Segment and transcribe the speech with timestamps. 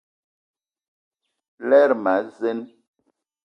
[1.69, 2.61] Lerma a zeen.